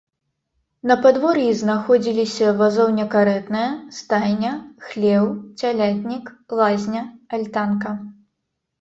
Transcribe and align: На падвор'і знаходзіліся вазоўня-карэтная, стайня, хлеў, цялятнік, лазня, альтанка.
На 0.91 0.95
падвор'і 1.03 1.51
знаходзіліся 1.61 2.47
вазоўня-карэтная, 2.63 3.63
стайня, 3.99 4.53
хлеў, 4.89 5.25
цялятнік, 5.63 6.25
лазня, 6.65 7.09
альтанка. 7.37 7.91